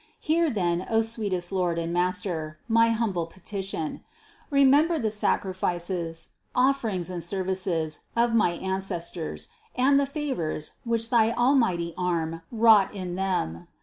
[0.19, 4.03] Hear then, O sweetest Lord and Master, my humble petition:
[4.49, 11.93] remember the sacrifices, offerings and services of my ancestors and the favors, which thy almighty
[11.99, 13.67] arm wrought in them.